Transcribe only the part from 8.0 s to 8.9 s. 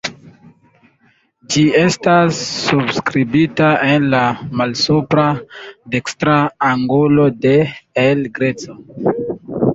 El Greco.